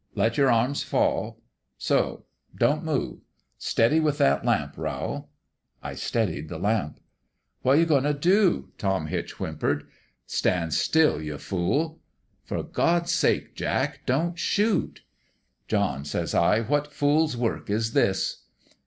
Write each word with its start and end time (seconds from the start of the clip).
Let 0.15 0.35
your 0.35 0.51
arms 0.51 0.81
fall. 0.81 1.43
So. 1.77 2.25
Don't 2.57 2.83
move. 2.83 3.19
Steady 3.59 3.99
with 3.99 4.17
that 4.17 4.43
lamp, 4.43 4.75
Rowl.'" 4.75 5.29
I 5.83 5.93
steadied 5.93 6.49
the 6.49 6.57
lamp. 6.57 6.99
'"What 7.61 7.77
you 7.77 7.85
goin' 7.85 8.05
t' 8.05 8.11
dof 8.13 8.63
Tom 8.79 9.05
Hitch 9.05 9.39
whim 9.39 9.59
pered. 9.59 9.85
'"Standstill, 10.25 11.21
ye 11.21 11.37
fool 11.37 11.99
!'"'For 12.45 12.63
God's 12.63 13.11
sake, 13.11 13.53
Jack, 13.53 13.99
don't 14.07 14.39
shoot!'"' 14.39 15.01
John,' 15.67 16.03
says 16.03 16.33
I,' 16.33 16.61
what 16.61 16.91
fool's 16.91 17.37
work 17.37 17.69
is 17.69 17.93
this 17.93 18.41